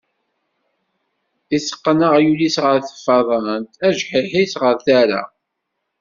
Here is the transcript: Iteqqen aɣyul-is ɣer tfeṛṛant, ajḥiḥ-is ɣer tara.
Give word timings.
Iteqqen 1.55 1.99
aɣyul-is 2.07 2.55
ɣer 2.63 2.77
tfeṛṛant, 2.81 3.71
ajḥiḥ-is 3.87 4.53
ɣer 4.61 4.75
tara. 4.85 5.21